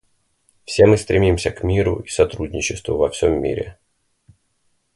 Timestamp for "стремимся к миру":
0.97-1.99